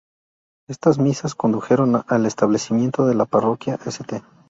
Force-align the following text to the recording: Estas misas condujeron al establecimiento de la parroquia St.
Estas 0.67 0.97
misas 0.97 1.35
condujeron 1.35 2.03
al 2.07 2.25
establecimiento 2.25 3.05
de 3.05 3.13
la 3.13 3.25
parroquia 3.25 3.75
St. 3.85 4.23